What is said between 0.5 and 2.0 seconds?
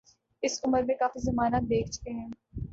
عمر میں کافی زمانہ دیکھ